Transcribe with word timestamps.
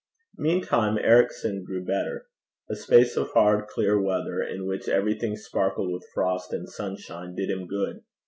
Meantime 0.39 0.97
Ericson 0.97 1.63
grew 1.63 1.85
better. 1.85 2.25
A 2.71 2.75
space 2.75 3.15
of 3.15 3.29
hard, 3.33 3.67
clear 3.67 4.01
weather, 4.01 4.41
in 4.41 4.65
which 4.65 4.87
everything 4.89 5.35
sparkled 5.35 5.91
with 5.93 6.07
frost 6.11 6.51
and 6.53 6.67
sunshine, 6.67 7.35
did 7.35 7.51
him 7.51 7.67
good. 7.67 7.99